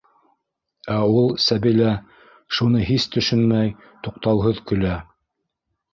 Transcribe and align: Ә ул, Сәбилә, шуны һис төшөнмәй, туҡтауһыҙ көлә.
Ә 0.95 0.95
ул, 1.17 1.29
Сәбилә, 1.47 1.91
шуны 2.59 2.81
һис 2.87 3.07
төшөнмәй, 3.17 3.73
туҡтауһыҙ 4.09 4.67
көлә. 4.73 4.99